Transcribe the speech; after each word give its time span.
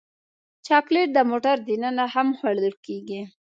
چاکلېټ 0.65 1.09
د 1.13 1.19
موټر 1.29 1.55
دننه 1.67 2.05
هم 2.13 2.27
خوړل 2.37 2.75
کېږي. 2.85 3.21